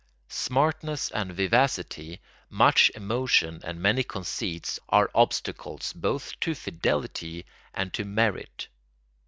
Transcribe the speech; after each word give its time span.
Smartness 0.29 1.11
and 1.11 1.31
vivacity, 1.31 2.21
much 2.49 2.89
emotion 2.95 3.61
and 3.63 3.79
many 3.79 4.01
conceits, 4.01 4.79
are 4.89 5.11
obstacles 5.13 5.93
both 5.93 6.39
to 6.39 6.55
fidelity 6.55 7.45
and 7.71 7.93
to 7.93 8.03
merit. 8.03 8.67